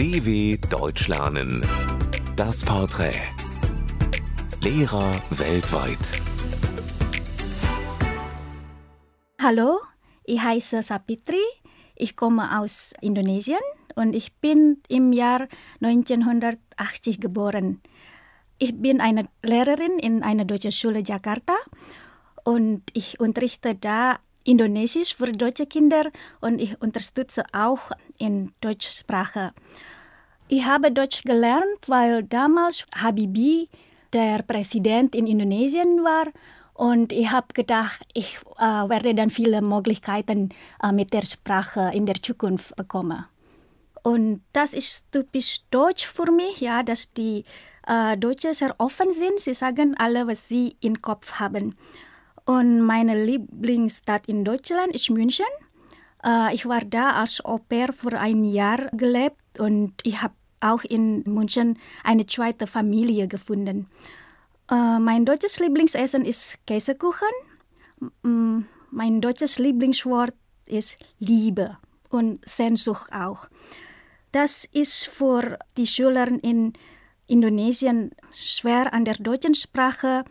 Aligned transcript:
DW 0.00 0.56
Deutsch 0.70 1.08
lernen. 1.08 1.60
Das 2.34 2.64
Porträt. 2.64 3.20
Lehrer 4.62 5.12
weltweit. 5.28 6.22
Hallo, 9.38 9.76
ich 10.24 10.40
heiße 10.40 10.82
Sapitri. 10.82 11.44
Ich 11.96 12.16
komme 12.16 12.58
aus 12.58 12.94
Indonesien 13.02 13.60
und 13.94 14.14
ich 14.14 14.32
bin 14.36 14.78
im 14.88 15.12
Jahr 15.12 15.46
1980 15.82 17.20
geboren. 17.20 17.82
Ich 18.56 18.80
bin 18.80 19.02
eine 19.02 19.24
Lehrerin 19.42 19.98
in 19.98 20.22
einer 20.22 20.46
deutschen 20.46 20.72
Schule 20.72 21.02
Jakarta 21.04 21.52
und 22.42 22.84
ich 22.94 23.20
unterrichte 23.20 23.74
da 23.74 24.16
Indonesisch 24.44 25.14
für 25.14 25.32
deutsche 25.32 25.66
Kinder 25.66 26.10
und 26.40 26.60
ich 26.60 26.80
unterstütze 26.80 27.44
auch 27.52 27.90
in 28.18 28.52
Deutschsprache. 28.60 29.52
Ich 30.48 30.64
habe 30.64 30.90
Deutsch 30.90 31.22
gelernt, 31.22 31.86
weil 31.86 32.24
damals 32.24 32.84
Habibie 32.96 33.68
der 34.12 34.42
Präsident 34.42 35.14
in 35.14 35.26
Indonesien 35.26 36.02
war 36.02 36.26
und 36.80 37.12
ich 37.12 37.30
habe 37.30 37.52
gedacht, 37.52 38.06
ich 38.14 38.38
äh, 38.58 38.62
werde 38.62 39.14
dann 39.14 39.28
viele 39.28 39.60
Möglichkeiten 39.60 40.48
äh, 40.82 40.92
mit 40.92 41.12
der 41.12 41.26
Sprache 41.26 41.90
in 41.92 42.06
der 42.06 42.22
Zukunft 42.22 42.74
bekommen. 42.74 43.26
Und 44.02 44.42
das 44.54 44.72
ist 44.72 45.12
typisch 45.12 45.60
deutsch 45.70 46.06
für 46.06 46.32
mich, 46.32 46.60
ja, 46.60 46.82
dass 46.82 47.12
die 47.12 47.44
äh, 47.86 48.16
Deutschen 48.16 48.54
sehr 48.54 48.74
offen 48.78 49.12
sind. 49.12 49.40
Sie 49.40 49.52
sagen 49.52 49.94
alle, 49.98 50.26
was 50.26 50.48
sie 50.48 50.74
im 50.80 51.02
Kopf 51.02 51.32
haben. 51.34 51.76
Und 52.44 52.80
meine 52.80 53.24
Lieblingsstadt 53.24 54.28
in 54.28 54.44
Deutschland 54.44 54.94
ist 54.94 55.10
München. 55.10 55.46
Äh, 56.24 56.54
ich 56.54 56.66
war 56.66 56.80
da 56.80 57.12
als 57.12 57.44
Au 57.44 57.58
pair 57.58 57.92
für 57.92 58.18
ein 58.18 58.44
Jahr 58.44 58.88
gelebt 58.92 59.58
und 59.58 59.94
ich 60.04 60.22
habe 60.22 60.34
auch 60.60 60.84
in 60.84 61.22
München 61.26 61.78
eine 62.04 62.26
zweite 62.26 62.66
Familie 62.66 63.28
gefunden. 63.28 63.88
Äh, 64.70 64.98
mein 64.98 65.24
deutsches 65.24 65.58
Lieblingsessen 65.58 66.24
ist 66.24 66.58
Käsekuchen. 66.66 67.28
Mm, 68.22 68.60
mein 68.90 69.20
deutsches 69.20 69.58
Lieblingswort 69.58 70.34
ist 70.66 70.98
Liebe 71.18 71.78
und 72.08 72.40
Sehnsucht 72.48 73.12
auch. 73.12 73.48
Das 74.32 74.64
ist 74.64 75.06
für 75.06 75.58
die 75.76 75.86
Schüler 75.86 76.28
in 76.28 76.72
Indonesien 77.26 78.12
schwer 78.32 78.92
an 78.92 79.04
der 79.04 79.14
deutschen 79.14 79.54
Sprache 79.54 80.24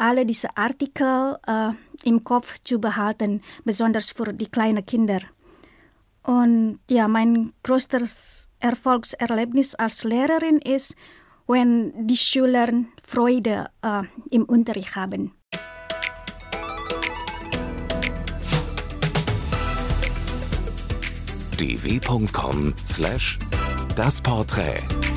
alle 0.00 0.24
diese 0.24 0.56
Artikel 0.56 1.36
äh, 1.46 1.70
im 2.04 2.24
Kopf 2.24 2.54
zu 2.64 2.80
behalten, 2.80 3.42
besonders 3.64 4.10
für 4.10 4.32
die 4.32 4.50
kleinen 4.50 4.84
Kinder. 4.84 5.20
Und 6.22 6.80
ja, 6.88 7.06
mein 7.08 7.52
größtes 7.62 8.50
Erfolgserlebnis 8.58 9.74
als 9.74 10.04
Lehrerin 10.04 10.58
ist, 10.58 10.96
wenn 11.46 12.06
die 12.06 12.16
Schüler 12.16 12.68
Freude 13.06 13.68
äh, 13.82 14.02
im 14.30 14.44
Unterricht 14.44 14.96
haben. 14.96 15.34
dw.com/das 21.58 22.40
Porträt 24.22 25.09